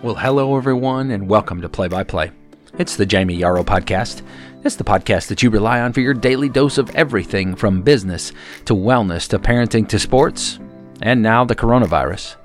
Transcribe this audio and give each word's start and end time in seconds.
Well, 0.00 0.14
hello 0.14 0.56
everyone, 0.56 1.10
and 1.10 1.28
welcome 1.28 1.60
to 1.60 1.68
Play 1.68 1.88
by 1.88 2.04
Play. 2.04 2.30
It's 2.78 2.94
the 2.94 3.04
Jamie 3.04 3.34
Yarrow 3.34 3.64
podcast. 3.64 4.22
It's 4.62 4.76
the 4.76 4.84
podcast 4.84 5.26
that 5.26 5.42
you 5.42 5.50
rely 5.50 5.80
on 5.80 5.92
for 5.92 6.00
your 6.00 6.14
daily 6.14 6.48
dose 6.48 6.78
of 6.78 6.88
everything 6.94 7.56
from 7.56 7.82
business 7.82 8.30
to 8.66 8.74
wellness 8.74 9.26
to 9.30 9.40
parenting 9.40 9.88
to 9.88 9.98
sports, 9.98 10.60
and 11.02 11.20
now 11.20 11.44
the 11.44 11.56
coronavirus. 11.56 12.36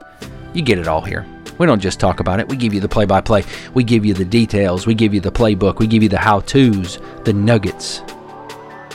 You 0.55 0.63
get 0.63 0.79
it 0.79 0.88
all 0.88 1.02
here. 1.02 1.28
We 1.60 1.68
don't 1.68 1.79
just 1.79 2.00
talk 2.00 2.20
about 2.20 2.39
it, 2.39 2.50
we 2.50 2.55
give 2.55 2.74
you 2.74 2.79
the 2.79 2.89
play 2.89 3.05
by 3.05 3.21
play. 3.21 3.44
We 3.76 3.84
give 3.84 4.04
you 4.04 4.16
the 4.16 4.26
details, 4.26 4.88
we 4.88 4.96
give 4.96 5.14
you 5.14 5.20
the 5.20 5.32
playbook, 5.32 5.78
we 5.78 5.86
give 5.86 6.02
you 6.02 6.10
the 6.10 6.18
how 6.18 6.40
to's, 6.40 6.98
the 7.24 7.34
nuggets. 7.34 8.02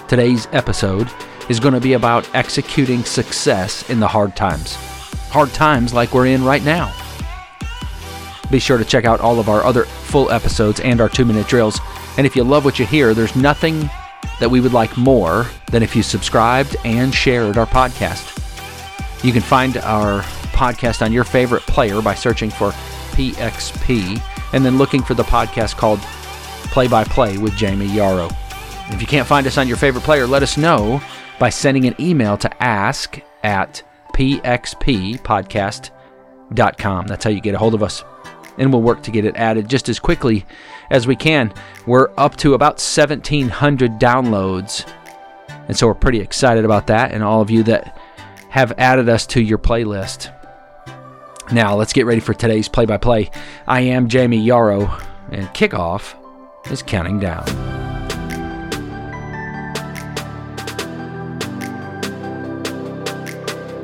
Today's 0.08 0.48
episode 0.50 1.08
is 1.48 1.60
going 1.60 1.74
to 1.74 1.80
be 1.80 1.92
about 1.92 2.28
executing 2.34 3.04
success 3.04 3.88
in 3.88 4.00
the 4.00 4.08
hard 4.08 4.34
times. 4.34 4.74
Hard 5.30 5.50
times 5.50 5.94
like 5.94 6.12
we're 6.12 6.26
in 6.26 6.44
right 6.44 6.64
now. 6.64 6.92
Be 8.50 8.58
sure 8.58 8.78
to 8.78 8.84
check 8.84 9.04
out 9.04 9.20
all 9.20 9.40
of 9.40 9.48
our 9.48 9.62
other 9.62 9.84
full 9.84 10.30
episodes 10.30 10.80
and 10.80 11.00
our 11.00 11.08
two 11.08 11.24
minute 11.24 11.46
drills. 11.46 11.80
And 12.16 12.26
if 12.26 12.34
you 12.34 12.44
love 12.44 12.64
what 12.64 12.78
you 12.78 12.86
hear, 12.86 13.14
there's 13.14 13.36
nothing 13.36 13.88
that 14.40 14.50
we 14.50 14.60
would 14.60 14.72
like 14.72 14.96
more 14.96 15.46
than 15.70 15.82
if 15.82 15.94
you 15.94 16.02
subscribed 16.02 16.76
and 16.84 17.14
shared 17.14 17.58
our 17.58 17.66
podcast. 17.66 18.34
You 19.24 19.32
can 19.32 19.42
find 19.42 19.76
our 19.78 20.22
podcast 20.52 21.04
on 21.04 21.12
your 21.12 21.24
favorite 21.24 21.62
player 21.62 22.00
by 22.00 22.14
searching 22.14 22.50
for 22.50 22.70
PXP 23.12 24.20
and 24.52 24.64
then 24.64 24.78
looking 24.78 25.02
for 25.02 25.14
the 25.14 25.24
podcast 25.24 25.76
called 25.76 26.00
Play 26.70 26.88
by 26.88 27.04
Play 27.04 27.38
with 27.38 27.56
Jamie 27.56 27.86
Yarrow. 27.86 28.28
If 28.90 29.00
you 29.00 29.06
can't 29.06 29.26
find 29.26 29.46
us 29.46 29.58
on 29.58 29.68
your 29.68 29.76
favorite 29.76 30.04
player, 30.04 30.26
let 30.26 30.42
us 30.42 30.56
know 30.56 31.02
by 31.38 31.50
sending 31.50 31.86
an 31.86 31.94
email 32.00 32.36
to 32.38 32.62
ask 32.62 33.20
at 33.42 33.82
pxppodcast.com. 34.14 37.06
That's 37.06 37.24
how 37.24 37.30
you 37.30 37.40
get 37.40 37.54
a 37.54 37.58
hold 37.58 37.74
of 37.74 37.82
us 37.82 38.02
and 38.58 38.72
we'll 38.72 38.82
work 38.82 39.02
to 39.04 39.10
get 39.10 39.24
it 39.24 39.36
added 39.36 39.68
just 39.68 39.88
as 39.88 39.98
quickly 39.98 40.44
as 40.90 41.06
we 41.06 41.16
can. 41.16 41.52
We're 41.86 42.10
up 42.16 42.36
to 42.38 42.54
about 42.54 42.74
1,700 42.74 43.92
downloads, 43.92 44.86
and 45.68 45.76
so 45.76 45.86
we're 45.86 45.94
pretty 45.94 46.20
excited 46.20 46.64
about 46.64 46.88
that, 46.88 47.12
and 47.12 47.22
all 47.22 47.40
of 47.40 47.50
you 47.50 47.62
that 47.64 47.98
have 48.50 48.72
added 48.78 49.08
us 49.08 49.26
to 49.26 49.40
your 49.40 49.58
playlist. 49.58 50.34
Now, 51.52 51.76
let's 51.76 51.92
get 51.92 52.04
ready 52.04 52.20
for 52.20 52.34
today's 52.34 52.68
play 52.68 52.84
by 52.84 52.98
play. 52.98 53.30
I 53.66 53.80
am 53.80 54.08
Jamie 54.08 54.38
Yarrow, 54.38 54.98
and 55.30 55.46
kickoff 55.48 56.14
is 56.70 56.82
counting 56.82 57.18
down. 57.18 57.44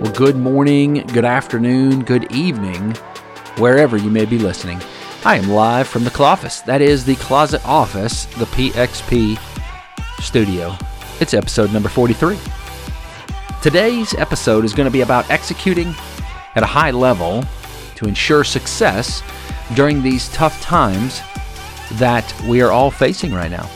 Well, 0.01 0.13
good 0.13 0.37
morning, 0.37 1.07
good 1.07 1.25
afternoon, 1.25 2.03
good 2.05 2.31
evening 2.31 2.95
wherever 3.59 3.97
you 3.97 4.11
may 4.11 4.25
be 4.25 4.39
listening. 4.39 4.81
I 5.25 5.37
am 5.37 5.51
live 5.51 5.89
from 5.89 6.05
the 6.05 6.11
Cloffice. 6.11 6.61
That 6.63 6.83
is 6.83 7.05
the 7.05 7.17
Closet 7.17 7.65
Office, 7.65 8.27
the 8.27 8.47
PXP 8.47 9.39
studio. 10.23 10.77
It's 11.21 11.35
episode 11.35 11.73
number 11.73 11.89
43. 11.89 12.39
Today's 13.63 14.15
episode 14.15 14.65
is 14.65 14.75
going 14.75 14.87
to 14.87 14.93
be 14.93 15.01
about 15.01 15.31
executing 15.31 15.95
at 16.55 16.63
a 16.63 16.67
high 16.67 16.91
level 16.91 17.45
to 17.95 18.07
ensure 18.07 18.45
success 18.45 19.23
during 19.75 20.03
these 20.03 20.29
tough 20.31 20.61
times 20.61 21.21
that 21.93 22.35
we 22.49 22.61
are 22.61 22.71
all 22.71 22.91
facing 22.91 23.33
right 23.33 23.51
now. 23.51 23.69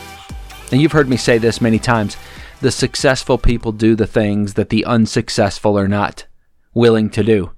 And 0.71 0.81
you've 0.81 0.91
heard 0.91 1.09
me 1.09 1.17
say 1.17 1.37
this 1.37 1.61
many 1.61 1.79
times 1.79 2.17
the 2.61 2.71
successful 2.71 3.37
people 3.37 3.71
do 3.71 3.95
the 3.95 4.05
things 4.05 4.53
that 4.55 4.69
the 4.69 4.85
unsuccessful 4.85 5.79
are 5.79 5.87
not 5.87 6.27
willing 6.73 7.09
to 7.11 7.23
do. 7.23 7.51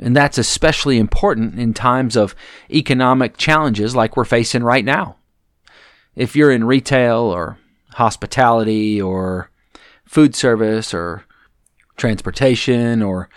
And 0.00 0.16
that's 0.16 0.38
especially 0.38 0.98
important 0.98 1.58
in 1.58 1.72
times 1.72 2.16
of 2.16 2.34
economic 2.70 3.36
challenges 3.36 3.94
like 3.94 4.16
we're 4.16 4.24
facing 4.24 4.64
right 4.64 4.84
now. 4.84 5.16
If 6.16 6.34
you're 6.34 6.50
in 6.50 6.64
retail 6.64 7.18
or 7.18 7.58
hospitality 7.92 9.00
or 9.00 9.50
food 10.04 10.34
service 10.34 10.92
or 10.92 11.24
transportation 11.96 13.02
or 13.02 13.28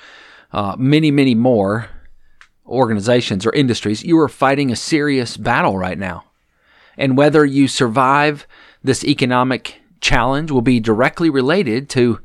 uh, 0.52 0.76
many, 0.78 1.12
many 1.12 1.36
more 1.36 1.90
organizations 2.66 3.46
or 3.46 3.54
industries, 3.54 4.04
you 4.04 4.18
are 4.20 4.30
fighting 4.30 4.72
a 4.72 4.76
serious 4.76 5.38
battle 5.38 5.78
right 5.78 5.98
now. 5.98 6.24
And 6.98 7.18
whether 7.18 7.46
you 7.46 7.68
survive 7.68 8.48
this 8.84 9.04
economic 9.04 9.80
challenge 10.02 10.52
will 10.52 10.62
be 10.62 10.80
directly 10.80 11.30
related 11.30 11.90
to 11.90 12.20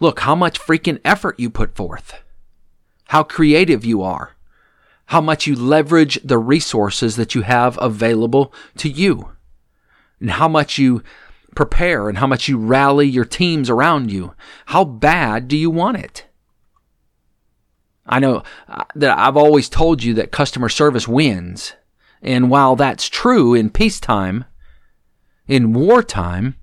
look, 0.00 0.20
how 0.20 0.34
much 0.34 0.60
freaking 0.60 1.00
effort 1.04 1.38
you 1.38 1.50
put 1.50 1.76
forth 1.76 2.22
how 3.10 3.24
creative 3.24 3.84
you 3.84 4.02
are, 4.02 4.36
how 5.06 5.20
much 5.20 5.44
you 5.44 5.56
leverage 5.56 6.20
the 6.22 6.38
resources 6.38 7.16
that 7.16 7.34
you 7.34 7.42
have 7.42 7.76
available 7.82 8.54
to 8.76 8.88
you, 8.88 9.32
and 10.20 10.30
how 10.30 10.46
much 10.46 10.78
you 10.78 11.02
prepare 11.56 12.08
and 12.08 12.18
how 12.18 12.26
much 12.28 12.46
you 12.46 12.56
rally 12.56 13.08
your 13.08 13.24
teams 13.24 13.68
around 13.68 14.12
you. 14.12 14.32
How 14.66 14.84
bad 14.84 15.48
do 15.48 15.56
you 15.56 15.70
want 15.70 15.96
it? 15.96 16.26
I 18.06 18.20
know 18.20 18.44
uh, 18.68 18.84
that 18.94 19.18
I've 19.18 19.36
always 19.36 19.68
told 19.68 20.04
you 20.04 20.14
that 20.14 20.30
customer 20.30 20.68
service 20.68 21.08
wins. 21.08 21.74
And 22.22 22.48
while 22.48 22.76
that's 22.76 23.08
true 23.08 23.54
in 23.54 23.70
peacetime, 23.70 24.44
in 25.48 25.72
wartime, 25.72 26.54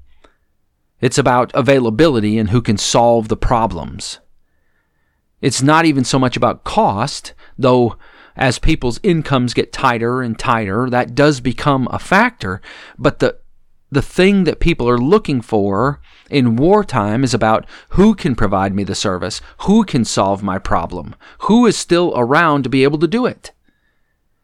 it's 1.02 1.18
about 1.18 1.52
availability 1.54 2.38
and 2.38 2.52
who 2.52 2.62
can 2.62 2.78
solve 2.78 3.28
the 3.28 3.36
problems. 3.36 4.20
It's 5.42 5.62
not 5.62 5.86
even 5.86 6.04
so 6.04 6.18
much 6.18 6.36
about 6.36 6.64
cost, 6.64 7.34
though 7.58 7.98
as 8.36 8.60
people's 8.60 9.00
incomes 9.04 9.54
get 9.54 9.74
tighter 9.74 10.22
and 10.22 10.38
tighter, 10.38 10.90
that 10.90 11.16
does 11.16 11.40
become 11.40 11.88
a 11.92 12.00
factor. 12.00 12.62
But 12.98 13.20
the 13.20 13.40
the 13.90 14.02
thing 14.02 14.44
that 14.44 14.60
people 14.60 14.90
are 14.90 14.98
looking 14.98 15.42
for 15.42 16.02
in 16.30 16.58
wartime 16.58 17.24
is 17.24 17.34
about 17.34 17.66
who 17.92 18.16
can 18.16 18.36
provide 18.36 18.76
me 18.76 18.84
the 18.84 18.94
service, 18.94 19.40
who 19.60 19.86
can 19.86 20.04
solve 20.04 20.44
my 20.44 20.60
problem, 20.60 21.16
who 21.44 21.66
is 21.66 21.78
still 21.78 22.12
around 22.16 22.64
to 22.64 22.70
be 22.70 22.84
able 22.84 23.00
to 23.00 23.08
do 23.08 23.26
it. 23.26 23.52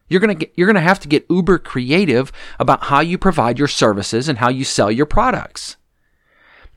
You're 0.08 0.20
going 0.20 0.38
to 0.38 0.48
you're 0.56 0.66
going 0.66 0.74
to 0.74 0.80
have 0.80 1.00
to 1.00 1.08
get 1.08 1.26
uber 1.28 1.58
creative 1.58 2.32
about 2.58 2.84
how 2.84 3.00
you 3.00 3.18
provide 3.18 3.58
your 3.58 3.68
services 3.68 4.28
and 4.28 4.38
how 4.38 4.48
you 4.48 4.64
sell 4.64 4.90
your 4.90 5.06
products. 5.06 5.76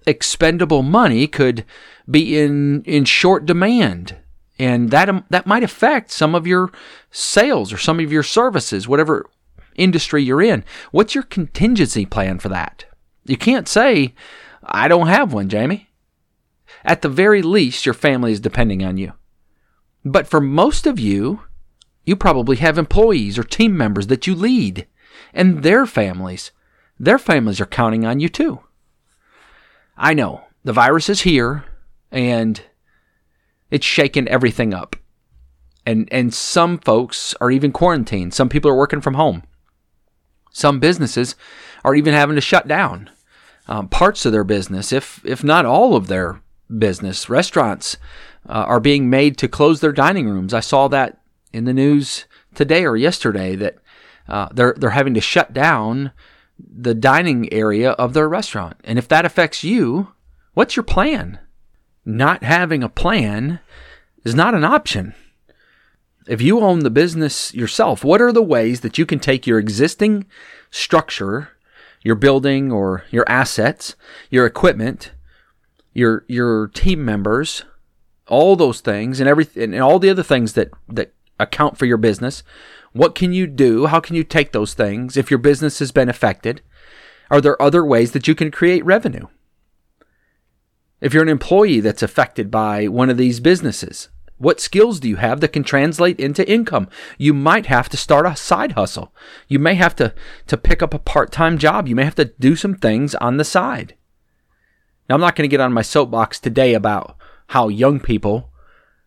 Expendable 0.07 0.83
money 0.83 1.27
could 1.27 1.65
be 2.09 2.39
in 2.39 2.81
in 2.83 3.03
short 3.03 3.45
demand. 3.45 4.15
And 4.57 4.89
that 4.89 5.09
um, 5.09 5.25
that 5.29 5.45
might 5.45 5.63
affect 5.63 6.11
some 6.11 6.33
of 6.33 6.47
your 6.47 6.71
sales 7.11 7.73
or 7.73 7.77
some 7.77 7.99
of 7.99 8.11
your 8.11 8.23
services 8.23 8.87
whatever 8.87 9.29
industry 9.75 10.23
you're 10.23 10.41
in. 10.41 10.63
What's 10.91 11.13
your 11.13 11.25
contingency 11.25 12.05
plan 12.05 12.39
for 12.39 12.47
that? 12.49 12.85
You 13.25 13.37
can't 13.37 13.67
say 13.67 14.15
i 14.63 14.87
don't 14.87 15.07
have 15.07 15.33
one 15.33 15.49
jamie. 15.49 15.89
At 16.85 17.01
the 17.01 17.09
very 17.09 17.41
least 17.41 17.85
your 17.85 17.93
family 17.93 18.31
is 18.31 18.39
depending 18.39 18.83
on 18.85 18.95
you. 18.95 19.11
But 20.05 20.25
for 20.25 20.39
most 20.39 20.87
of 20.87 20.99
you 20.99 21.41
you 22.05 22.15
probably 22.15 22.55
have 22.57 22.77
employees 22.77 23.37
or 23.37 23.43
team 23.43 23.75
members 23.75 24.07
that 24.07 24.25
you 24.25 24.33
lead 24.33 24.87
and 25.33 25.63
their 25.63 25.85
families. 25.85 26.51
Their 26.97 27.19
families 27.19 27.59
are 27.59 27.65
counting 27.65 28.05
on 28.05 28.21
you 28.21 28.29
too 28.29 28.61
i 29.97 30.13
know 30.13 30.41
the 30.63 30.73
virus 30.73 31.09
is 31.09 31.21
here 31.21 31.65
and 32.11 32.61
it's 33.71 33.85
shaken 33.85 34.27
everything 34.27 34.73
up. 34.73 34.95
And 35.85 36.07
and 36.11 36.33
some 36.33 36.79
folks 36.79 37.33
are 37.39 37.51
even 37.51 37.71
quarantined. 37.71 38.33
Some 38.33 38.49
people 38.49 38.69
are 38.69 38.77
working 38.77 39.01
from 39.01 39.13
home. 39.13 39.43
Some 40.51 40.79
businesses 40.79 41.35
are 41.85 41.95
even 41.95 42.13
having 42.13 42.35
to 42.35 42.41
shut 42.41 42.67
down 42.67 43.09
um, 43.67 43.87
parts 43.87 44.25
of 44.25 44.31
their 44.31 44.43
business, 44.43 44.91
if 44.91 45.21
if 45.23 45.43
not 45.43 45.65
all 45.65 45.95
of 45.95 46.07
their 46.07 46.41
business. 46.77 47.29
Restaurants 47.29 47.97
uh, 48.49 48.65
are 48.67 48.81
being 48.81 49.09
made 49.09 49.37
to 49.37 49.47
close 49.47 49.79
their 49.79 49.93
dining 49.93 50.27
rooms. 50.27 50.53
I 50.53 50.59
saw 50.59 50.87
that 50.89 51.21
in 51.53 51.63
the 51.63 51.73
news 51.73 52.25
today 52.53 52.83
or 52.85 52.97
yesterday 52.97 53.55
that 53.55 53.77
uh, 54.27 54.49
they're 54.51 54.75
they're 54.77 54.89
having 54.89 55.13
to 55.13 55.21
shut 55.21 55.53
down 55.53 56.11
the 56.59 56.93
dining 56.93 57.51
area 57.53 57.91
of 57.91 58.13
their 58.13 58.27
restaurant. 58.29 58.77
And 58.83 58.97
if 58.97 59.07
that 59.07 59.25
affects 59.25 59.63
you, 59.63 60.13
what's 60.53 60.75
your 60.75 60.83
plan? 60.83 61.39
not 62.07 62.41
having 62.41 62.81
a 62.81 62.89
plan 62.89 63.59
is 64.23 64.33
not 64.33 64.55
an 64.55 64.63
option. 64.63 65.13
If 66.25 66.41
you 66.41 66.61
own 66.61 66.79
the 66.79 66.89
business 66.89 67.53
yourself, 67.53 68.03
what 68.03 68.21
are 68.21 68.31
the 68.31 68.41
ways 68.41 68.79
that 68.81 68.97
you 68.97 69.05
can 69.05 69.19
take 69.19 69.45
your 69.45 69.59
existing 69.59 70.25
structure, 70.71 71.49
your 72.01 72.15
building 72.15 72.71
or 72.71 73.03
your 73.11 73.29
assets, 73.29 73.95
your 74.29 74.45
equipment, 74.45 75.11
your 75.93 76.25
your 76.27 76.67
team 76.67 77.03
members, 77.03 77.63
all 78.27 78.55
those 78.55 78.81
things 78.81 79.19
and 79.19 79.29
everything 79.29 79.73
and 79.73 79.83
all 79.83 79.99
the 79.99 80.09
other 80.09 80.23
things 80.23 80.53
that 80.53 80.69
that 80.87 81.13
account 81.39 81.77
for 81.77 81.85
your 81.85 81.97
business, 81.97 82.43
what 82.93 83.15
can 83.15 83.33
you 83.33 83.47
do? 83.47 83.87
How 83.87 83.99
can 83.99 84.15
you 84.15 84.23
take 84.23 84.51
those 84.51 84.73
things 84.73 85.17
if 85.17 85.29
your 85.29 85.37
business 85.37 85.79
has 85.79 85.91
been 85.91 86.09
affected? 86.09 86.61
Are 87.29 87.41
there 87.41 87.61
other 87.61 87.85
ways 87.85 88.11
that 88.13 88.27
you 88.27 88.35
can 88.35 88.51
create 88.51 88.85
revenue? 88.85 89.27
If 90.99 91.13
you're 91.13 91.23
an 91.23 91.29
employee 91.29 91.79
that's 91.79 92.01
affected 92.01 92.49
by 92.49 92.87
one 92.87 93.09
of 93.09 93.17
these 93.17 93.39
businesses, 93.39 94.09
What 94.37 94.61
skills 94.61 94.99
do 94.99 95.09
you 95.09 95.15
have 95.15 95.39
that 95.41 95.53
can 95.53 95.63
translate 95.63 96.19
into 96.19 96.49
income? 96.49 96.87
You 97.17 97.33
might 97.33 97.65
have 97.67 97.89
to 97.89 97.97
start 97.97 98.25
a 98.25 98.35
side 98.35 98.73
hustle. 98.73 99.13
You 99.47 99.57
may 99.57 99.73
have 99.75 99.95
to, 99.95 100.13
to 100.47 100.57
pick 100.57 100.83
up 100.83 100.93
a 100.93 100.99
part 100.99 101.31
time 101.31 101.57
job. 101.57 101.87
You 101.87 101.95
may 101.95 102.03
have 102.03 102.15
to 102.15 102.33
do 102.39 102.55
some 102.55 102.75
things 102.75 103.15
on 103.15 103.37
the 103.37 103.43
side. 103.43 103.95
Now, 105.09 105.15
I'm 105.15 105.21
not 105.21 105.35
going 105.35 105.49
to 105.49 105.51
get 105.51 105.61
on 105.61 105.73
my 105.73 105.81
soapbox 105.81 106.39
today 106.39 106.73
about 106.73 107.17
how 107.47 107.67
young 107.67 107.99
people 107.99 108.51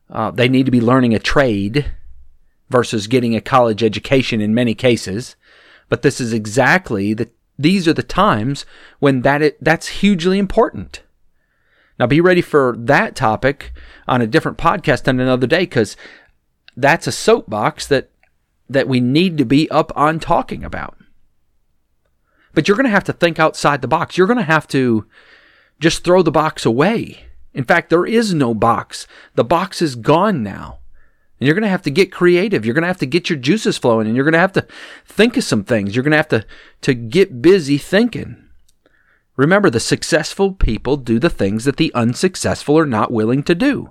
uh, 0.09 0.31
they 0.33 0.49
need 0.49 0.67
to 0.67 0.73
be 0.73 0.81
learning 0.81 1.15
a 1.15 1.21
trade 1.21 1.93
versus 2.71 3.07
getting 3.07 3.37
a 3.37 3.41
college 3.41 3.83
education 3.83 4.41
in 4.41 4.55
many 4.55 4.75
cases. 4.75 5.37
But 5.89 6.03
this 6.03 6.21
is 6.21 6.33
exactly 6.33 7.13
the 7.13 7.29
these 7.59 7.87
are 7.87 7.93
the 7.93 8.03
times 8.03 8.65
when 9.01 9.21
that 9.21 9.43
it, 9.43 9.63
that's 9.63 9.89
hugely 9.89 10.39
important. 10.39 11.03
Now 11.99 12.07
be 12.07 12.21
ready 12.21 12.41
for 12.41 12.75
that 12.79 13.15
topic 13.15 13.73
on 14.09 14.23
a 14.23 14.27
different 14.27 14.57
podcast 14.57 15.07
on 15.07 15.21
another 15.21 15.47
day 15.47 15.61
because 15.61 15.95
that's 16.75 17.07
a 17.07 17.13
soapbox 17.13 17.87
that 17.89 18.09
that 18.71 18.89
we 18.89 19.01
need 19.01 19.37
to 19.37 19.45
be 19.45 19.71
up 19.71 19.93
on 19.95 20.21
talking 20.21 20.65
about. 20.65 20.97
But 22.55 22.67
you're 22.67 22.77
going 22.77 22.85
to 22.85 22.91
have 22.91 23.05
to 23.05 23.13
think 23.13 23.39
outside 23.39 23.83
the 23.83 23.89
box. 23.89 24.17
You're 24.17 24.27
going 24.27 24.39
to 24.39 24.45
have 24.45 24.67
to 24.69 25.07
just 25.79 26.05
throw 26.05 26.23
the 26.23 26.31
box 26.31 26.65
away. 26.65 27.25
In 27.53 27.65
fact, 27.65 27.91
there 27.91 28.07
is 28.07 28.33
no 28.33 28.55
box. 28.55 29.07
The 29.35 29.45
box 29.45 29.83
is 29.83 29.97
gone 29.97 30.43
now. 30.43 30.80
And 31.41 31.47
you're 31.47 31.55
going 31.55 31.63
to 31.63 31.71
have 31.71 31.83
to 31.83 31.91
get 31.91 32.13
creative. 32.13 32.67
You're 32.67 32.75
going 32.75 32.83
to 32.83 32.89
have 32.89 32.99
to 32.99 33.07
get 33.07 33.31
your 33.31 33.39
juices 33.39 33.79
flowing 33.79 34.07
and 34.07 34.15
you're 34.15 34.27
going 34.27 34.35
to 34.35 34.39
have 34.39 34.53
to 34.53 34.67
think 35.07 35.39
of 35.39 35.45
some 35.45 35.65
things. 35.65 35.97
You're 35.97 36.03
going 36.03 36.13
to 36.13 36.19
have 36.19 36.29
to, 36.29 36.45
to 36.83 36.93
get 36.93 37.41
busy 37.41 37.79
thinking. 37.79 38.49
Remember, 39.37 39.71
the 39.71 39.81
successful 39.81 40.53
people 40.53 40.99
do 40.99 41.19
the 41.19 41.31
things 41.31 41.65
that 41.65 41.79
the 41.79 41.93
unsuccessful 41.95 42.79
are 42.79 42.85
not 42.85 43.11
willing 43.11 43.43
to 43.45 43.55
do. 43.55 43.91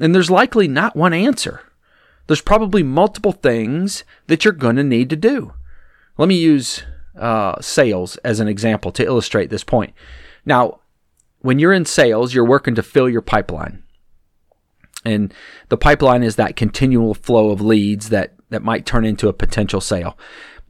And 0.00 0.14
there's 0.14 0.30
likely 0.30 0.66
not 0.66 0.96
one 0.96 1.12
answer. 1.12 1.60
There's 2.26 2.40
probably 2.40 2.82
multiple 2.82 3.32
things 3.32 4.04
that 4.28 4.44
you're 4.44 4.52
going 4.52 4.76
to 4.76 4.82
need 4.82 5.10
to 5.10 5.16
do. 5.16 5.52
Let 6.16 6.28
me 6.28 6.36
use 6.36 6.84
uh, 7.18 7.60
sales 7.60 8.16
as 8.18 8.40
an 8.40 8.48
example 8.48 8.92
to 8.92 9.04
illustrate 9.04 9.50
this 9.50 9.64
point. 9.64 9.92
Now, 10.46 10.80
when 11.40 11.58
you're 11.58 11.74
in 11.74 11.84
sales, 11.84 12.32
you're 12.32 12.46
working 12.46 12.74
to 12.76 12.82
fill 12.82 13.08
your 13.08 13.20
pipeline. 13.20 13.82
And 15.04 15.34
the 15.68 15.76
pipeline 15.76 16.22
is 16.22 16.36
that 16.36 16.56
continual 16.56 17.14
flow 17.14 17.50
of 17.50 17.60
leads 17.60 18.08
that, 18.10 18.34
that 18.50 18.62
might 18.62 18.86
turn 18.86 19.04
into 19.04 19.28
a 19.28 19.32
potential 19.32 19.80
sale. 19.80 20.16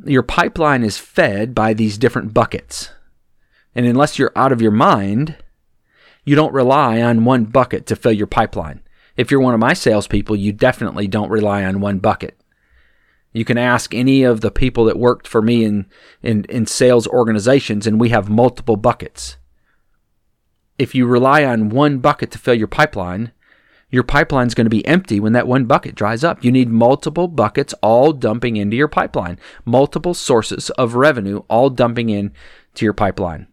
Your 0.04 0.22
pipeline 0.22 0.82
is 0.82 0.98
fed 0.98 1.54
by 1.54 1.74
these 1.74 1.98
different 1.98 2.32
buckets. 2.32 2.90
And 3.74 3.86
unless 3.86 4.18
you're 4.18 4.32
out 4.36 4.52
of 4.52 4.62
your 4.62 4.70
mind, 4.70 5.36
you 6.24 6.34
don't 6.34 6.52
rely 6.54 7.00
on 7.00 7.24
one 7.24 7.44
bucket 7.44 7.86
to 7.86 7.96
fill 7.96 8.12
your 8.12 8.26
pipeline. 8.26 8.82
If 9.16 9.30
you're 9.30 9.40
one 9.40 9.54
of 9.54 9.60
my 9.60 9.74
salespeople, 9.74 10.36
you 10.36 10.52
definitely 10.52 11.08
don't 11.08 11.30
rely 11.30 11.64
on 11.64 11.80
one 11.80 11.98
bucket. 11.98 12.38
You 13.32 13.44
can 13.44 13.58
ask 13.58 13.94
any 13.94 14.22
of 14.22 14.40
the 14.40 14.50
people 14.50 14.84
that 14.86 14.98
worked 14.98 15.26
for 15.26 15.40
me 15.40 15.64
in, 15.64 15.86
in, 16.22 16.44
in 16.48 16.66
sales 16.66 17.06
organizations, 17.06 17.86
and 17.86 18.00
we 18.00 18.10
have 18.10 18.28
multiple 18.28 18.76
buckets. 18.76 19.36
If 20.78 20.94
you 20.94 21.06
rely 21.06 21.44
on 21.44 21.70
one 21.70 21.98
bucket 21.98 22.30
to 22.32 22.38
fill 22.38 22.54
your 22.54 22.68
pipeline, 22.68 23.32
your 23.92 24.02
pipeline 24.02 24.46
is 24.46 24.54
going 24.54 24.64
to 24.64 24.70
be 24.70 24.86
empty 24.86 25.20
when 25.20 25.34
that 25.34 25.46
one 25.46 25.66
bucket 25.66 25.94
dries 25.94 26.24
up. 26.24 26.42
You 26.42 26.50
need 26.50 26.70
multiple 26.70 27.28
buckets 27.28 27.74
all 27.82 28.12
dumping 28.12 28.56
into 28.56 28.74
your 28.74 28.88
pipeline, 28.88 29.38
multiple 29.66 30.14
sources 30.14 30.70
of 30.70 30.94
revenue 30.94 31.42
all 31.48 31.68
dumping 31.68 32.08
in 32.08 32.32
to 32.74 32.86
your 32.86 32.94
pipeline. 32.94 33.46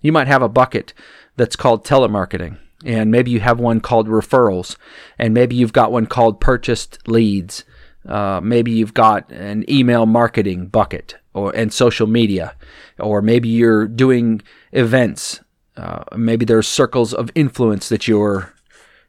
You 0.00 0.10
might 0.10 0.26
have 0.26 0.42
a 0.42 0.48
bucket 0.48 0.94
that's 1.36 1.54
called 1.54 1.84
telemarketing, 1.84 2.58
and 2.84 3.10
maybe 3.10 3.30
you 3.30 3.40
have 3.40 3.60
one 3.60 3.80
called 3.80 4.08
referrals, 4.08 4.76
and 5.18 5.34
maybe 5.34 5.54
you've 5.54 5.74
got 5.74 5.92
one 5.92 6.06
called 6.06 6.40
purchased 6.40 7.06
leads. 7.06 7.64
Uh, 8.08 8.40
maybe 8.42 8.70
you've 8.70 8.94
got 8.94 9.30
an 9.32 9.70
email 9.70 10.06
marketing 10.06 10.66
bucket 10.66 11.16
or 11.34 11.54
and 11.54 11.74
social 11.74 12.06
media, 12.06 12.56
or 12.98 13.20
maybe 13.20 13.50
you're 13.50 13.86
doing 13.86 14.40
events. 14.72 15.40
Uh, 15.76 16.04
maybe 16.16 16.46
there's 16.46 16.68
circles 16.68 17.12
of 17.12 17.30
influence 17.34 17.90
that 17.90 18.08
you're 18.08 18.53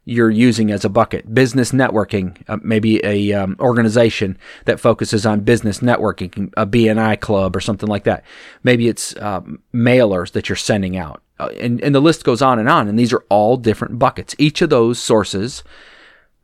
you're 0.06 0.30
using 0.30 0.72
as 0.72 0.86
a 0.86 0.90
bucket. 0.90 1.34
Business 1.34 1.72
networking, 1.72 2.38
uh, 2.48 2.58
maybe 2.62 3.04
a 3.04 3.34
um, 3.34 3.56
organization 3.60 4.38
that 4.66 4.80
focuses 4.80 5.26
on 5.26 5.42
business 5.42 5.80
networking, 5.80 6.54
a 6.56 6.66
BNI 6.66 7.20
club 7.20 7.56
or 7.56 7.60
something 7.60 7.90
like 7.90 8.04
that. 8.04 8.24
Maybe 8.64 8.88
it's 8.88 9.16
uh, 9.16 9.42
mailers 9.74 10.32
that 10.34 10.48
you're 10.48 10.56
sending 10.56 10.96
out, 10.96 11.24
uh, 11.40 11.50
and 11.60 11.82
and 11.82 11.94
the 11.94 12.00
list 12.00 12.24
goes 12.24 12.42
on 12.42 12.60
and 12.60 12.70
on. 12.70 12.88
And 12.88 12.98
these 12.98 13.12
are 13.12 13.26
all 13.30 13.58
different 13.58 13.98
buckets. 13.98 14.36
Each 14.38 14.62
of 14.62 14.70
those 14.70 15.00
sources, 15.00 15.64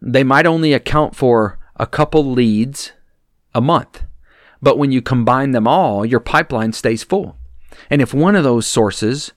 they 0.02 0.24
might 0.24 0.48
only 0.48 0.74
account 0.74 1.16
for 1.16 1.60
a 1.78 1.86
couple 1.86 2.32
leads 2.32 2.92
a 3.54 3.62
month, 3.62 4.04
but 4.62 4.78
when 4.78 4.92
you 4.92 5.02
combine 5.02 5.52
them 5.52 5.68
all, 5.68 6.04
your 6.04 6.20
pipeline 6.20 6.74
stays 6.74 7.04
full. 7.04 7.38
And 7.90 8.02
if 8.02 8.14
one 8.14 8.36
of 8.36 8.44
those 8.44 8.66
sources 8.66 9.34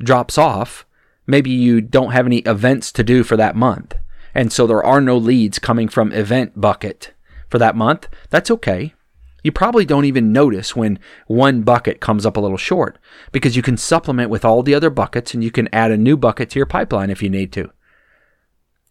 drops 0.00 0.38
off, 0.38 0.86
maybe 1.30 1.50
you 1.50 1.80
don't 1.80 2.12
have 2.12 2.26
any 2.26 2.38
events 2.38 2.92
to 2.92 3.04
do 3.04 3.22
for 3.24 3.36
that 3.36 3.56
month. 3.56 3.94
And 4.34 4.52
so 4.52 4.66
there 4.66 4.84
are 4.84 5.00
no 5.00 5.16
leads 5.16 5.58
coming 5.58 5.88
from 5.88 6.12
event 6.12 6.60
bucket 6.60 7.12
for 7.48 7.58
that 7.58 7.76
month. 7.76 8.08
That's 8.30 8.50
okay. 8.50 8.94
You 9.42 9.52
probably 9.52 9.84
don't 9.84 10.04
even 10.04 10.32
notice 10.32 10.76
when 10.76 10.98
one 11.26 11.62
bucket 11.62 12.00
comes 12.00 12.26
up 12.26 12.36
a 12.36 12.40
little 12.40 12.58
short 12.58 12.98
because 13.32 13.56
you 13.56 13.62
can 13.62 13.76
supplement 13.76 14.30
with 14.30 14.44
all 14.44 14.62
the 14.62 14.74
other 14.74 14.90
buckets 14.90 15.32
and 15.32 15.42
you 15.42 15.50
can 15.50 15.68
add 15.72 15.90
a 15.90 15.96
new 15.96 16.16
bucket 16.16 16.50
to 16.50 16.58
your 16.58 16.66
pipeline 16.66 17.10
if 17.10 17.22
you 17.22 17.30
need 17.30 17.52
to. 17.52 17.70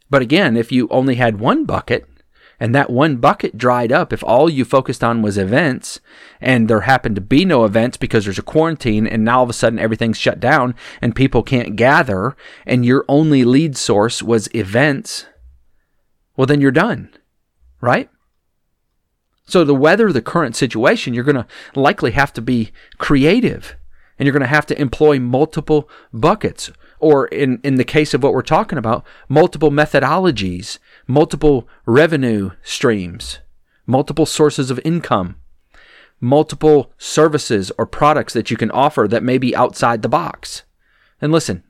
But 0.09 0.23
again, 0.23 0.57
if 0.57 0.71
you 0.71 0.87
only 0.89 1.15
had 1.15 1.39
one 1.39 1.65
bucket, 1.65 2.07
and 2.59 2.75
that 2.75 2.89
one 2.89 3.17
bucket 3.17 3.57
dried 3.57 3.91
up 3.91 4.11
if 4.11 4.23
all 4.23 4.49
you 4.49 4.65
focused 4.65 5.03
on 5.03 5.21
was 5.21 5.37
events 5.37 5.99
and 6.41 6.67
there 6.67 6.81
happened 6.81 7.15
to 7.15 7.21
be 7.21 7.45
no 7.45 7.63
events 7.63 7.97
because 7.97 8.25
there's 8.25 8.39
a 8.39 8.43
quarantine 8.43 9.07
and 9.07 9.23
now 9.23 9.37
all 9.37 9.43
of 9.43 9.49
a 9.49 9.53
sudden 9.53 9.79
everything's 9.79 10.17
shut 10.17 10.39
down 10.39 10.75
and 11.01 11.15
people 11.15 11.43
can't 11.43 11.75
gather 11.75 12.35
and 12.65 12.85
your 12.85 13.05
only 13.07 13.43
lead 13.43 13.77
source 13.77 14.21
was 14.21 14.53
events, 14.53 15.25
well, 16.35 16.47
then 16.47 16.61
you're 16.61 16.71
done, 16.71 17.09
right? 17.81 18.09
So, 19.47 19.65
to 19.65 19.73
weather 19.73 20.11
the 20.11 20.21
current 20.21 20.55
situation, 20.55 21.15
you're 21.15 21.23
going 21.23 21.35
to 21.35 21.47
likely 21.73 22.11
have 22.11 22.31
to 22.33 22.41
be 22.41 22.71
creative 22.99 23.75
and 24.17 24.25
you're 24.27 24.33
going 24.33 24.41
to 24.41 24.47
have 24.47 24.67
to 24.67 24.79
employ 24.79 25.19
multiple 25.19 25.89
buckets 26.13 26.71
or 26.99 27.27
in, 27.27 27.59
in 27.63 27.75
the 27.75 27.83
case 27.83 28.13
of 28.13 28.21
what 28.21 28.33
we're 28.33 28.41
talking 28.41 28.77
about, 28.77 29.05
multiple 29.27 29.71
methodologies 29.71 30.79
multiple 31.09 31.67
revenue 31.87 32.51
streams, 32.61 33.39
multiple 33.87 34.27
sources 34.27 34.69
of 34.69 34.79
income, 34.85 35.35
multiple 36.21 36.93
services 36.99 37.71
or 37.79 37.85
products 37.87 38.33
that 38.33 38.51
you 38.51 38.55
can 38.55 38.69
offer 38.69 39.07
that 39.07 39.23
may 39.23 39.39
be 39.39 39.55
outside 39.55 40.03
the 40.03 40.07
box. 40.07 40.63
And 41.19 41.31
listen, 41.31 41.63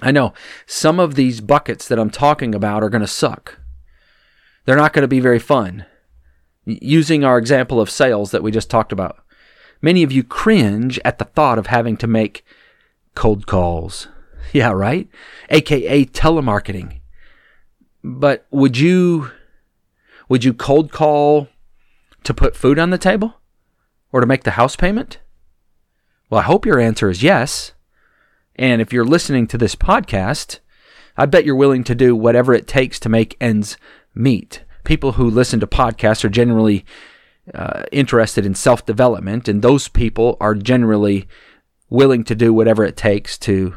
I 0.00 0.10
know 0.10 0.32
some 0.64 0.98
of 0.98 1.16
these 1.16 1.42
buckets 1.42 1.86
that 1.88 1.98
I'm 1.98 2.10
talking 2.10 2.54
about 2.54 2.82
are 2.82 2.88
going 2.88 3.02
to 3.02 3.06
suck. 3.06 3.60
They're 4.64 4.74
not 4.74 4.94
going 4.94 5.02
to 5.02 5.08
be 5.08 5.20
very 5.20 5.38
fun. 5.38 5.84
Using 6.64 7.22
our 7.22 7.36
example 7.38 7.78
of 7.78 7.90
sales 7.90 8.30
that 8.30 8.42
we 8.42 8.50
just 8.50 8.70
talked 8.70 8.90
about, 8.90 9.22
many 9.82 10.02
of 10.02 10.10
you 10.10 10.24
cringe 10.24 10.98
at 11.04 11.18
the 11.18 11.26
thought 11.26 11.58
of 11.58 11.66
having 11.66 11.98
to 11.98 12.06
make 12.06 12.42
cold 13.14 13.46
calls. 13.46 14.08
Yeah, 14.52 14.70
right? 14.70 15.08
AKA 15.50 16.06
telemarketing. 16.06 17.00
But 18.02 18.46
would 18.50 18.78
you 18.78 19.30
would 20.28 20.44
you 20.44 20.54
cold 20.54 20.92
call 20.92 21.48
to 22.24 22.34
put 22.34 22.56
food 22.56 22.78
on 22.78 22.90
the 22.90 22.98
table 22.98 23.34
or 24.12 24.20
to 24.20 24.26
make 24.26 24.44
the 24.44 24.52
house 24.52 24.76
payment? 24.76 25.18
Well, 26.30 26.40
I 26.40 26.44
hope 26.44 26.66
your 26.66 26.80
answer 26.80 27.08
is 27.08 27.22
yes. 27.22 27.72
And 28.56 28.80
if 28.80 28.92
you're 28.92 29.04
listening 29.04 29.46
to 29.48 29.58
this 29.58 29.76
podcast, 29.76 30.58
I 31.16 31.26
bet 31.26 31.44
you're 31.44 31.54
willing 31.54 31.84
to 31.84 31.94
do 31.94 32.16
whatever 32.16 32.52
it 32.52 32.66
takes 32.66 32.98
to 33.00 33.08
make 33.08 33.36
ends 33.40 33.76
meet. 34.14 34.64
People 34.84 35.12
who 35.12 35.28
listen 35.30 35.60
to 35.60 35.66
podcasts 35.66 36.24
are 36.24 36.28
generally 36.28 36.84
uh, 37.54 37.84
interested 37.92 38.44
in 38.44 38.54
self 38.54 38.84
development, 38.84 39.48
and 39.48 39.62
those 39.62 39.88
people 39.88 40.36
are 40.40 40.54
generally 40.54 41.28
willing 41.88 42.24
to 42.24 42.34
do 42.34 42.52
whatever 42.52 42.84
it 42.84 42.96
takes 42.96 43.38
to 43.38 43.76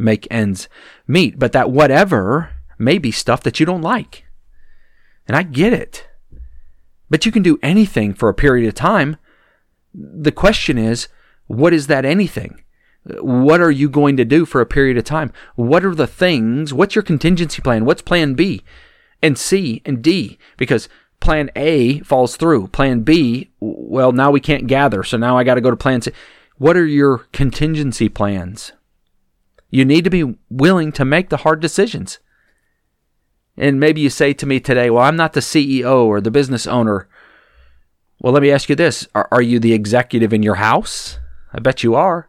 make 0.00 0.26
ends 0.30 0.68
meet. 1.06 1.38
But 1.38 1.52
that 1.52 1.70
whatever 1.70 2.50
may 2.78 2.98
be 2.98 3.10
stuff 3.10 3.42
that 3.42 3.60
you 3.60 3.66
don't 3.66 3.82
like. 3.82 4.24
And 5.28 5.36
I 5.36 5.42
get 5.42 5.72
it. 5.72 6.08
But 7.08 7.26
you 7.26 7.32
can 7.32 7.42
do 7.42 7.58
anything 7.62 8.14
for 8.14 8.28
a 8.28 8.34
period 8.34 8.66
of 8.66 8.74
time. 8.74 9.16
The 9.92 10.32
question 10.32 10.78
is, 10.78 11.08
what 11.46 11.72
is 11.72 11.88
that 11.88 12.04
anything? 12.04 12.62
What 13.04 13.60
are 13.60 13.70
you 13.70 13.88
going 13.88 14.16
to 14.18 14.24
do 14.24 14.44
for 14.44 14.60
a 14.60 14.66
period 14.66 14.96
of 14.96 15.04
time? 15.04 15.32
What 15.56 15.84
are 15.84 15.94
the 15.94 16.06
things? 16.06 16.72
What's 16.72 16.94
your 16.94 17.02
contingency 17.02 17.62
plan? 17.62 17.84
What's 17.84 18.02
plan 18.02 18.34
B 18.34 18.62
and 19.22 19.36
C 19.38 19.82
and 19.84 20.02
D? 20.02 20.38
Because 20.56 20.88
plan 21.18 21.50
A 21.56 22.00
falls 22.00 22.36
through. 22.36 22.68
Plan 22.68 23.00
B, 23.00 23.50
well, 23.58 24.12
now 24.12 24.30
we 24.30 24.40
can't 24.40 24.66
gather. 24.66 25.02
So 25.02 25.16
now 25.16 25.36
I 25.36 25.44
got 25.44 25.54
to 25.54 25.60
go 25.60 25.70
to 25.70 25.76
plan 25.76 26.02
C. 26.02 26.12
What 26.58 26.76
are 26.76 26.86
your 26.86 27.18
contingency 27.32 28.08
plans? 28.08 28.72
You 29.70 29.84
need 29.84 30.04
to 30.04 30.10
be 30.10 30.36
willing 30.48 30.92
to 30.92 31.04
make 31.04 31.28
the 31.28 31.38
hard 31.38 31.60
decisions. 31.60 32.18
And 33.56 33.78
maybe 33.78 34.00
you 34.00 34.10
say 34.10 34.32
to 34.32 34.46
me 34.46 34.58
today, 34.58 34.90
well, 34.90 35.04
I'm 35.04 35.16
not 35.16 35.32
the 35.32 35.40
CEO 35.40 36.04
or 36.04 36.20
the 36.20 36.30
business 36.30 36.66
owner. 36.66 37.08
Well, 38.20 38.32
let 38.32 38.42
me 38.42 38.50
ask 38.50 38.68
you 38.68 38.76
this 38.76 39.06
Are, 39.14 39.28
are 39.30 39.42
you 39.42 39.58
the 39.58 39.72
executive 39.72 40.32
in 40.32 40.42
your 40.42 40.56
house? 40.56 41.18
I 41.52 41.60
bet 41.60 41.82
you 41.82 41.94
are. 41.94 42.28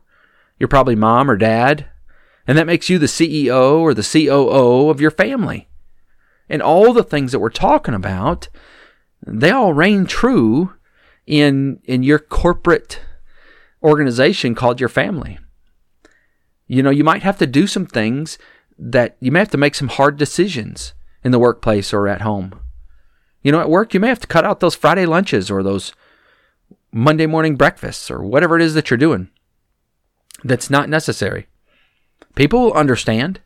You're 0.60 0.68
probably 0.68 0.96
mom 0.96 1.30
or 1.30 1.38
dad. 1.38 1.88
And 2.48 2.58
that 2.58 2.68
makes 2.68 2.90
you 2.90 3.00
the 3.00 3.06
CEO 3.06 3.80
or 3.80 3.94
the 3.94 4.04
COO 4.04 4.90
of 4.90 5.02
your 5.02 5.12
family. 5.12 5.70
And 6.50 6.62
all 6.62 6.94
the 6.94 7.04
things 7.04 7.32
that 7.32 7.40
we're 7.40 7.50
talking 7.50 7.94
about, 7.94 8.50
they 9.26 9.52
all 9.52 9.74
reign 9.74 10.06
true 10.06 10.74
in, 11.26 11.80
in 11.86 12.04
your 12.04 12.20
corporate 12.20 13.00
organization 13.84 14.54
called 14.54 14.80
your 14.80 14.90
family. 14.90 15.40
You 16.72 16.82
know, 16.82 16.90
you 16.90 17.04
might 17.04 17.22
have 17.24 17.38
to 17.40 17.46
do 17.46 17.68
some 17.68 17.86
things 17.86 18.38
that 18.80 19.18
you 19.20 19.30
may 19.30 19.40
have 19.40 19.52
to 19.52 19.58
make 19.58 19.76
some 19.76 19.90
hard 19.90 20.16
decisions 20.16 20.94
in 21.22 21.34
the 21.34 21.38
workplace 21.38 21.92
or 21.92 22.08
at 22.08 22.22
home. 22.22 22.58
You 23.44 23.52
know, 23.52 23.60
at 23.60 23.70
work, 23.70 23.94
you 23.94 24.00
may 24.00 24.08
have 24.08 24.22
to 24.22 24.28
cut 24.28 24.46
out 24.46 24.62
those 24.62 24.74
Friday 24.74 25.06
lunches 25.06 25.52
or 25.52 25.64
those 25.64 25.92
Monday 26.94 27.26
morning 27.26 27.58
breakfasts 27.58 28.10
or 28.10 28.24
whatever 28.24 28.56
it 28.56 28.62
is 28.62 28.74
that 28.76 28.90
you're 28.90 28.98
doing 28.98 29.30
that's 30.46 30.70
not 30.70 30.88
necessary. 30.88 31.48
People 32.36 32.62
will 32.62 32.74
understand. 32.74 33.42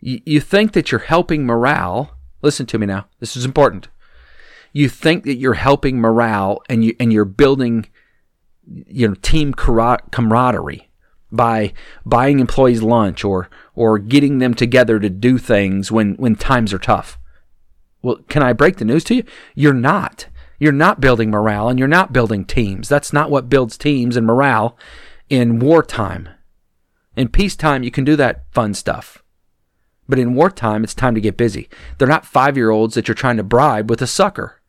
You, 0.00 0.40
think 0.40 0.72
that 0.72 0.90
you're 0.90 1.02
helping 1.02 1.46
morale. 1.46 2.16
Listen 2.42 2.66
to 2.66 2.78
me 2.80 2.86
now. 2.86 3.06
This 3.20 3.36
is 3.36 3.44
important. 3.44 3.86
You 4.72 4.88
think 4.88 5.22
that 5.22 5.36
you're 5.36 5.54
helping 5.54 6.00
morale 6.00 6.62
and 6.68 6.84
you 6.84 6.96
and 6.98 7.12
you're 7.12 7.24
building 7.24 7.86
you 8.66 9.06
know 9.06 9.14
team 9.14 9.54
camaraderie 9.54 10.88
by 11.32 11.72
buying 12.04 12.38
employees 12.38 12.82
lunch 12.82 13.24
or 13.24 13.48
or 13.74 13.98
getting 13.98 14.38
them 14.38 14.54
together 14.54 15.00
to 15.00 15.10
do 15.10 15.38
things 15.38 15.90
when 15.90 16.14
when 16.14 16.36
times 16.36 16.72
are 16.72 16.78
tough. 16.78 17.18
Well, 18.02 18.18
can 18.28 18.42
I 18.42 18.52
break 18.52 18.76
the 18.76 18.84
news 18.84 19.04
to 19.04 19.14
you? 19.14 19.24
You're 19.54 19.72
not. 19.72 20.26
You're 20.58 20.72
not 20.72 21.00
building 21.00 21.30
morale 21.30 21.68
and 21.68 21.78
you're 21.78 21.88
not 21.88 22.12
building 22.12 22.44
teams. 22.44 22.88
That's 22.88 23.12
not 23.12 23.30
what 23.30 23.48
builds 23.48 23.76
teams 23.76 24.16
and 24.16 24.26
morale 24.26 24.76
in 25.28 25.58
wartime. 25.58 26.28
In 27.16 27.28
peacetime, 27.28 27.82
you 27.82 27.90
can 27.90 28.04
do 28.04 28.16
that 28.16 28.44
fun 28.52 28.74
stuff. 28.74 29.22
But 30.08 30.18
in 30.18 30.34
wartime, 30.34 30.84
it's 30.84 30.94
time 30.94 31.14
to 31.14 31.20
get 31.20 31.36
busy. 31.36 31.68
They're 31.98 32.08
not 32.08 32.26
five 32.26 32.56
year 32.56 32.70
olds 32.70 32.94
that 32.94 33.08
you're 33.08 33.14
trying 33.14 33.36
to 33.38 33.42
bribe 33.42 33.88
with 33.88 34.02
a 34.02 34.06
sucker. 34.06 34.60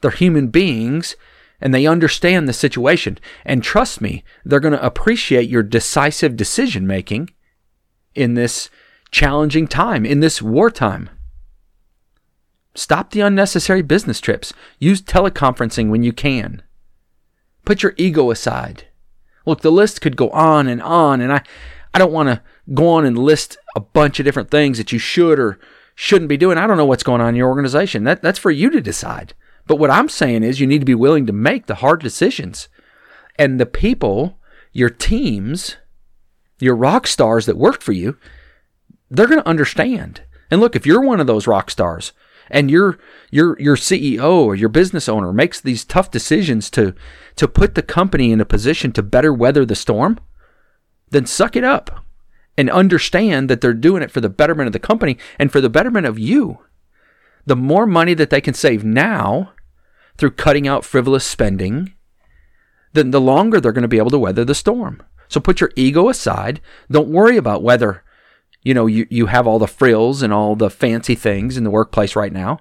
They're 0.00 0.10
human 0.10 0.48
beings 0.48 1.16
and 1.60 1.72
they 1.72 1.86
understand 1.86 2.48
the 2.48 2.52
situation. 2.52 3.18
And 3.44 3.62
trust 3.62 4.00
me, 4.00 4.24
they're 4.44 4.60
going 4.60 4.72
to 4.72 4.84
appreciate 4.84 5.48
your 5.48 5.62
decisive 5.62 6.36
decision 6.36 6.86
making 6.86 7.30
in 8.14 8.34
this 8.34 8.70
challenging 9.10 9.66
time, 9.66 10.04
in 10.04 10.20
this 10.20 10.42
wartime. 10.42 11.10
Stop 12.74 13.10
the 13.10 13.20
unnecessary 13.20 13.82
business 13.82 14.20
trips. 14.20 14.52
Use 14.78 15.00
teleconferencing 15.00 15.90
when 15.90 16.02
you 16.02 16.12
can. 16.12 16.62
Put 17.64 17.82
your 17.82 17.94
ego 17.96 18.30
aside. 18.30 18.88
Look, 19.46 19.60
the 19.60 19.70
list 19.70 20.00
could 20.00 20.16
go 20.16 20.30
on 20.30 20.66
and 20.66 20.82
on, 20.82 21.20
and 21.20 21.32
I, 21.32 21.42
I 21.92 21.98
don't 21.98 22.12
want 22.12 22.28
to 22.28 22.42
go 22.72 22.88
on 22.88 23.04
and 23.04 23.16
list 23.16 23.56
a 23.76 23.80
bunch 23.80 24.18
of 24.18 24.24
different 24.24 24.50
things 24.50 24.78
that 24.78 24.90
you 24.90 24.98
should 24.98 25.38
or 25.38 25.58
shouldn't 25.94 26.28
be 26.28 26.36
doing. 26.36 26.58
I 26.58 26.66
don't 26.66 26.76
know 26.76 26.84
what's 26.84 27.02
going 27.02 27.20
on 27.20 27.30
in 27.30 27.36
your 27.36 27.48
organization. 27.48 28.04
That, 28.04 28.22
that's 28.22 28.38
for 28.38 28.50
you 28.50 28.70
to 28.70 28.80
decide. 28.80 29.34
But 29.66 29.76
what 29.76 29.90
I'm 29.90 30.08
saying 30.08 30.42
is 30.42 30.60
you 30.60 30.66
need 30.66 30.80
to 30.80 30.84
be 30.84 30.94
willing 30.94 31.26
to 31.26 31.32
make 31.32 31.66
the 31.66 31.76
hard 31.76 32.00
decisions. 32.00 32.68
And 33.36 33.58
the 33.58 33.66
people, 33.66 34.38
your 34.72 34.90
teams, 34.90 35.76
your 36.60 36.76
rock 36.76 37.06
stars 37.06 37.46
that 37.46 37.56
work 37.56 37.80
for 37.82 37.92
you, 37.92 38.16
they're 39.10 39.26
going 39.26 39.40
to 39.40 39.48
understand. 39.48 40.22
And 40.50 40.60
look, 40.60 40.76
if 40.76 40.86
you're 40.86 41.00
one 41.00 41.20
of 41.20 41.26
those 41.26 41.46
rock 41.46 41.70
stars 41.70 42.12
and 42.50 42.70
your 42.70 42.98
your 43.30 43.58
your 43.58 43.76
CEO 43.76 44.44
or 44.44 44.54
your 44.54 44.68
business 44.68 45.08
owner 45.08 45.32
makes 45.32 45.60
these 45.60 45.84
tough 45.84 46.10
decisions 46.10 46.70
to 46.70 46.94
to 47.36 47.48
put 47.48 47.74
the 47.74 47.82
company 47.82 48.32
in 48.32 48.40
a 48.40 48.44
position 48.44 48.92
to 48.92 49.02
better 49.02 49.32
weather 49.32 49.64
the 49.64 49.74
storm, 49.74 50.18
then 51.10 51.26
suck 51.26 51.56
it 51.56 51.64
up 51.64 52.04
and 52.56 52.70
understand 52.70 53.48
that 53.50 53.60
they're 53.60 53.72
doing 53.72 54.02
it 54.02 54.10
for 54.10 54.20
the 54.20 54.28
betterment 54.28 54.66
of 54.66 54.72
the 54.72 54.78
company 54.78 55.18
and 55.38 55.50
for 55.50 55.60
the 55.60 55.70
betterment 55.70 56.06
of 56.06 56.18
you. 56.18 56.58
The 57.46 57.56
more 57.56 57.86
money 57.86 58.14
that 58.14 58.30
they 58.30 58.40
can 58.40 58.54
save 58.54 58.84
now 58.84 59.52
through 60.16 60.32
cutting 60.32 60.66
out 60.66 60.84
frivolous 60.84 61.24
spending, 61.24 61.92
then 62.92 63.10
the 63.10 63.20
longer 63.20 63.60
they're 63.60 63.72
going 63.72 63.82
to 63.82 63.88
be 63.88 63.98
able 63.98 64.10
to 64.10 64.18
weather 64.18 64.44
the 64.44 64.54
storm. 64.54 65.02
So 65.28 65.40
put 65.40 65.60
your 65.60 65.70
ego 65.76 66.08
aside. 66.08 66.60
Don't 66.90 67.08
worry 67.08 67.36
about 67.36 67.62
whether 67.62 68.02
you 68.62 68.72
know 68.72 68.86
you, 68.86 69.06
you 69.10 69.26
have 69.26 69.46
all 69.46 69.58
the 69.58 69.66
frills 69.66 70.22
and 70.22 70.32
all 70.32 70.56
the 70.56 70.70
fancy 70.70 71.14
things 71.14 71.56
in 71.56 71.64
the 71.64 71.70
workplace 71.70 72.16
right 72.16 72.32
now. 72.32 72.60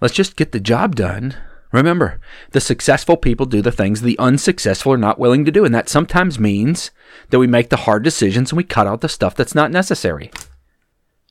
Let's 0.00 0.14
just 0.14 0.36
get 0.36 0.52
the 0.52 0.60
job 0.60 0.96
done. 0.96 1.36
Remember, 1.72 2.20
the 2.50 2.60
successful 2.60 3.16
people 3.16 3.46
do 3.46 3.62
the 3.62 3.70
things 3.70 4.00
the 4.00 4.18
unsuccessful 4.18 4.92
are 4.92 4.98
not 4.98 5.20
willing 5.20 5.44
to 5.44 5.52
do, 5.52 5.64
and 5.64 5.74
that 5.74 5.88
sometimes 5.88 6.38
means 6.38 6.90
that 7.28 7.38
we 7.38 7.46
make 7.46 7.68
the 7.68 7.76
hard 7.76 8.02
decisions 8.02 8.50
and 8.50 8.56
we 8.56 8.64
cut 8.64 8.88
out 8.88 9.02
the 9.02 9.08
stuff 9.08 9.36
that's 9.36 9.54
not 9.54 9.70
necessary. 9.70 10.32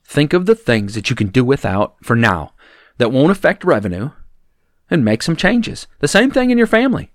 Think 0.05 0.31
of 0.31 0.45
the 0.45 0.55
things 0.55 0.95
that 0.95 1.09
you 1.09 1.15
can 1.15 1.27
do 1.27 1.43
without 1.43 1.95
for 2.03 2.15
now 2.15 2.53
that 2.99 3.11
won't 3.11 3.31
affect 3.31 3.63
revenue 3.63 4.11
and 4.89 5.03
make 5.03 5.23
some 5.23 5.35
changes. 5.35 5.87
The 5.99 6.07
same 6.07 6.29
thing 6.29 6.51
in 6.51 6.57
your 6.57 6.67
family. 6.67 7.11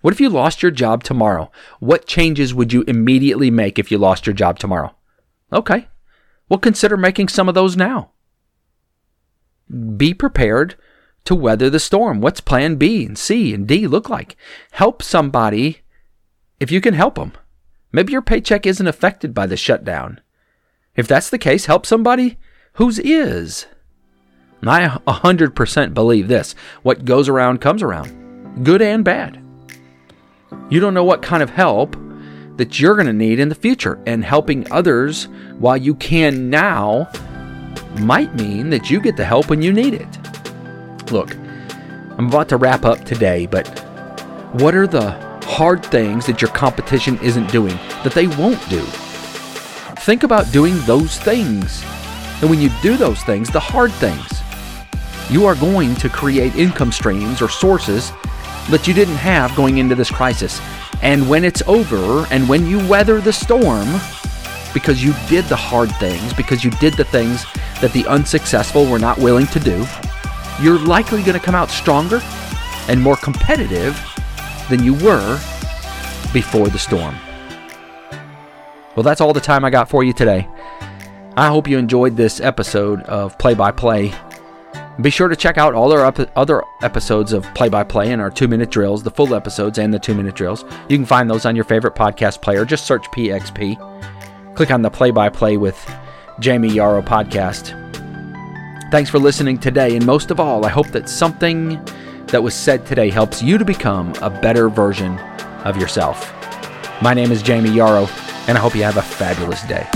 What 0.00 0.12
if 0.14 0.20
you 0.20 0.28
lost 0.28 0.62
your 0.62 0.72
job 0.72 1.04
tomorrow? 1.04 1.52
What 1.78 2.06
changes 2.06 2.54
would 2.54 2.72
you 2.72 2.82
immediately 2.88 3.50
make 3.50 3.78
if 3.78 3.90
you 3.90 3.98
lost 3.98 4.26
your 4.26 4.34
job 4.34 4.58
tomorrow? 4.58 4.94
Okay. 5.52 5.88
Well, 6.48 6.58
consider 6.58 6.96
making 6.96 7.28
some 7.28 7.48
of 7.48 7.54
those 7.54 7.76
now. 7.76 8.12
Be 9.96 10.14
prepared 10.14 10.74
to 11.24 11.34
weather 11.34 11.68
the 11.68 11.78
storm. 11.78 12.20
What's 12.20 12.40
plan 12.40 12.76
B 12.76 13.04
and 13.04 13.18
C 13.18 13.52
and 13.52 13.68
D 13.68 13.86
look 13.86 14.08
like? 14.08 14.36
Help 14.72 15.02
somebody 15.02 15.82
if 16.58 16.72
you 16.72 16.80
can 16.80 16.94
help 16.94 17.16
them. 17.16 17.32
Maybe 17.92 18.12
your 18.12 18.22
paycheck 18.22 18.66
isn't 18.66 18.86
affected 18.86 19.34
by 19.34 19.46
the 19.46 19.56
shutdown. 19.56 20.20
If 20.96 21.06
that's 21.06 21.28
the 21.28 21.38
case, 21.38 21.66
help 21.66 21.84
somebody 21.84 22.38
whose 22.74 22.98
is. 22.98 23.66
I 24.68 24.88
100% 24.88 25.94
believe 25.94 26.28
this 26.28 26.54
what 26.82 27.04
goes 27.04 27.28
around 27.28 27.60
comes 27.60 27.82
around, 27.82 28.64
good 28.64 28.82
and 28.82 29.04
bad. 29.04 29.42
You 30.68 30.80
don't 30.80 30.94
know 30.94 31.04
what 31.04 31.22
kind 31.22 31.42
of 31.42 31.50
help 31.50 31.96
that 32.56 32.78
you're 32.78 32.94
going 32.94 33.06
to 33.06 33.12
need 33.12 33.40
in 33.40 33.48
the 33.48 33.54
future, 33.54 33.98
and 34.06 34.22
helping 34.22 34.70
others 34.70 35.28
while 35.58 35.78
you 35.78 35.94
can 35.94 36.50
now 36.50 37.10
might 38.00 38.34
mean 38.34 38.68
that 38.70 38.90
you 38.90 39.00
get 39.00 39.16
the 39.16 39.24
help 39.24 39.48
when 39.48 39.62
you 39.62 39.72
need 39.72 39.94
it. 39.94 41.10
Look, 41.10 41.34
I'm 42.18 42.26
about 42.26 42.50
to 42.50 42.58
wrap 42.58 42.84
up 42.84 43.04
today, 43.04 43.46
but 43.46 43.66
what 44.52 44.74
are 44.74 44.86
the 44.86 45.12
hard 45.44 45.84
things 45.86 46.26
that 46.26 46.42
your 46.42 46.50
competition 46.50 47.18
isn't 47.22 47.50
doing 47.50 47.76
that 48.04 48.12
they 48.12 48.26
won't 48.26 48.68
do? 48.68 48.82
Think 50.00 50.22
about 50.22 50.52
doing 50.52 50.78
those 50.80 51.18
things. 51.18 51.82
And 52.42 52.50
when 52.50 52.60
you 52.60 52.70
do 52.82 52.96
those 52.96 53.22
things, 53.22 53.50
the 53.50 53.60
hard 53.60 53.92
things, 53.92 54.39
you 55.30 55.46
are 55.46 55.54
going 55.54 55.94
to 55.94 56.08
create 56.08 56.54
income 56.56 56.90
streams 56.90 57.40
or 57.40 57.48
sources 57.48 58.10
that 58.68 58.86
you 58.86 58.92
didn't 58.92 59.16
have 59.16 59.54
going 59.54 59.78
into 59.78 59.94
this 59.94 60.10
crisis. 60.10 60.60
And 61.02 61.28
when 61.28 61.44
it's 61.44 61.62
over 61.66 62.26
and 62.30 62.48
when 62.48 62.66
you 62.66 62.86
weather 62.88 63.20
the 63.20 63.32
storm, 63.32 63.88
because 64.74 65.02
you 65.02 65.14
did 65.28 65.44
the 65.46 65.56
hard 65.56 65.90
things, 65.96 66.32
because 66.34 66.64
you 66.64 66.70
did 66.72 66.94
the 66.94 67.04
things 67.04 67.44
that 67.80 67.92
the 67.92 68.06
unsuccessful 68.06 68.86
were 68.86 68.98
not 68.98 69.18
willing 69.18 69.46
to 69.48 69.60
do, 69.60 69.86
you're 70.60 70.78
likely 70.78 71.22
going 71.22 71.38
to 71.38 71.44
come 71.44 71.54
out 71.54 71.70
stronger 71.70 72.20
and 72.88 73.00
more 73.00 73.16
competitive 73.16 73.98
than 74.68 74.82
you 74.82 74.94
were 74.94 75.40
before 76.32 76.68
the 76.68 76.78
storm. 76.78 77.16
Well, 78.96 79.04
that's 79.04 79.20
all 79.20 79.32
the 79.32 79.40
time 79.40 79.64
I 79.64 79.70
got 79.70 79.88
for 79.88 80.02
you 80.02 80.12
today. 80.12 80.48
I 81.36 81.46
hope 81.48 81.68
you 81.68 81.78
enjoyed 81.78 82.16
this 82.16 82.40
episode 82.40 83.02
of 83.04 83.38
Play 83.38 83.54
by 83.54 83.70
Play 83.70 84.12
be 85.02 85.10
sure 85.10 85.28
to 85.28 85.36
check 85.36 85.56
out 85.56 85.74
all 85.74 85.92
our 85.92 86.12
other 86.36 86.64
episodes 86.82 87.32
of 87.32 87.44
Play 87.54 87.68
by 87.68 87.84
Play 87.84 88.12
and 88.12 88.20
our 88.20 88.30
two 88.30 88.48
minute 88.48 88.70
drills, 88.70 89.02
the 89.02 89.10
full 89.10 89.34
episodes 89.34 89.78
and 89.78 89.94
the 89.94 89.98
two 89.98 90.14
minute 90.14 90.34
drills. 90.34 90.64
You 90.88 90.96
can 90.96 91.06
find 91.06 91.30
those 91.30 91.46
on 91.46 91.54
your 91.54 91.64
favorite 91.64 91.94
podcast 91.94 92.42
player. 92.42 92.64
Just 92.64 92.86
search 92.86 93.04
PXP. 93.12 94.54
Click 94.56 94.70
on 94.70 94.82
the 94.82 94.90
Play 94.90 95.10
by 95.10 95.28
Play 95.28 95.56
with 95.56 95.78
Jamie 96.40 96.72
Yarrow 96.72 97.02
podcast. 97.02 97.76
Thanks 98.90 99.08
for 99.08 99.20
listening 99.20 99.58
today, 99.58 99.94
and 99.94 100.04
most 100.04 100.32
of 100.32 100.40
all, 100.40 100.66
I 100.66 100.68
hope 100.70 100.88
that 100.88 101.08
something 101.08 101.82
that 102.26 102.42
was 102.42 102.54
said 102.54 102.84
today 102.84 103.10
helps 103.10 103.42
you 103.42 103.58
to 103.58 103.64
become 103.64 104.12
a 104.20 104.30
better 104.30 104.68
version 104.68 105.18
of 105.64 105.76
yourself. 105.76 106.32
My 107.00 107.14
name 107.14 107.30
is 107.30 107.42
Jamie 107.42 107.70
Yarrow, 107.70 108.08
and 108.48 108.58
I 108.58 108.60
hope 108.60 108.74
you 108.74 108.82
have 108.82 108.96
a 108.96 109.02
fabulous 109.02 109.62
day. 109.68 109.86